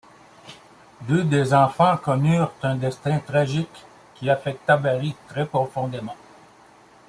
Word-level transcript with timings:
Deux 1.01 1.23
des 1.25 1.53
enfants 1.53 1.95
connurent 1.95 2.51
un 2.63 2.73
destin 2.73 3.19
tragique 3.19 3.85
qui 4.15 4.31
affecta 4.31 4.75
Barrie 4.75 5.15
très 5.27 5.45
profondément. 5.45 6.15